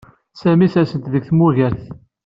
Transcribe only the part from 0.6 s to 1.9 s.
ssersen-t deg tmugert.